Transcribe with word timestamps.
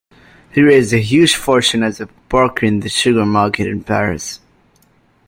He 0.51 0.63
raised 0.63 0.93
a 0.93 0.97
huge 0.97 1.35
fortune 1.35 1.83
as 1.83 2.01
a 2.01 2.07
broker 2.27 2.65
in 2.65 2.79
the 2.79 2.89
sugar 2.89 3.23
market 3.23 3.67
in 3.67 3.83
Paris. 3.83 4.39